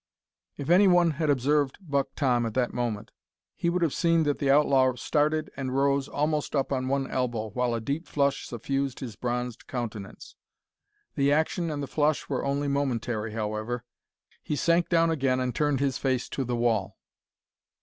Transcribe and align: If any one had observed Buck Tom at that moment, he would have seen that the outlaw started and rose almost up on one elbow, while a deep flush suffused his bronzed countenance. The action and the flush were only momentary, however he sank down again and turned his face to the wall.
If 0.57 0.71
any 0.71 0.87
one 0.87 1.11
had 1.11 1.29
observed 1.29 1.77
Buck 1.79 2.15
Tom 2.15 2.47
at 2.47 2.55
that 2.55 2.73
moment, 2.73 3.11
he 3.55 3.69
would 3.69 3.83
have 3.83 3.93
seen 3.93 4.23
that 4.23 4.39
the 4.39 4.49
outlaw 4.49 4.95
started 4.95 5.51
and 5.55 5.75
rose 5.75 6.07
almost 6.07 6.55
up 6.55 6.71
on 6.71 6.87
one 6.87 7.05
elbow, 7.05 7.51
while 7.51 7.75
a 7.75 7.79
deep 7.81 8.07
flush 8.07 8.47
suffused 8.47 8.99
his 9.01 9.15
bronzed 9.15 9.67
countenance. 9.67 10.35
The 11.13 11.31
action 11.31 11.69
and 11.69 11.83
the 11.83 11.87
flush 11.87 12.27
were 12.27 12.43
only 12.43 12.67
momentary, 12.67 13.33
however 13.33 13.83
he 14.41 14.55
sank 14.55 14.89
down 14.89 15.11
again 15.11 15.39
and 15.39 15.53
turned 15.53 15.79
his 15.81 15.99
face 15.99 16.27
to 16.29 16.43
the 16.43 16.55
wall. 16.55 16.97